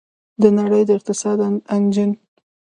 [0.41, 1.37] د نړۍ د اقتصاد
[1.75, 2.11] انجن.